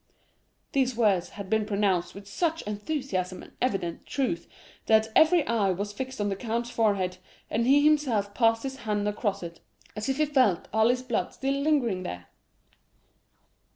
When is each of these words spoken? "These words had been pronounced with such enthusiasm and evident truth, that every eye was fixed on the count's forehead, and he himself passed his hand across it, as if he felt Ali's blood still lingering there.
"These 0.71 0.95
words 0.95 1.29
had 1.37 1.47
been 1.47 1.63
pronounced 1.63 2.15
with 2.15 2.27
such 2.27 2.63
enthusiasm 2.63 3.43
and 3.43 3.53
evident 3.61 4.07
truth, 4.07 4.47
that 4.87 5.09
every 5.15 5.45
eye 5.45 5.69
was 5.69 5.93
fixed 5.93 6.19
on 6.19 6.27
the 6.29 6.35
count's 6.35 6.71
forehead, 6.71 7.17
and 7.51 7.67
he 7.67 7.83
himself 7.85 8.33
passed 8.33 8.63
his 8.63 8.77
hand 8.77 9.07
across 9.07 9.43
it, 9.43 9.59
as 9.95 10.09
if 10.09 10.17
he 10.17 10.25
felt 10.25 10.67
Ali's 10.73 11.03
blood 11.03 11.35
still 11.35 11.53
lingering 11.61 12.01
there. 12.01 12.29